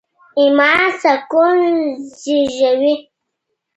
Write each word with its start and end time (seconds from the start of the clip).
ایمان 0.41 0.79
سکون 1.01 1.57
زېږوي. 2.19 2.93